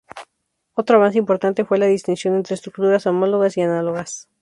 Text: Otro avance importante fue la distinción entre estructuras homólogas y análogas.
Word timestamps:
Otro 0.73 0.97
avance 0.97 1.19
importante 1.19 1.63
fue 1.63 1.77
la 1.77 1.85
distinción 1.85 2.33
entre 2.33 2.55
estructuras 2.55 3.05
homólogas 3.05 3.55
y 3.57 3.61
análogas. 3.61 4.29